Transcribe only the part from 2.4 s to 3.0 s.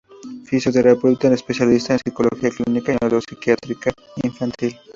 clínica y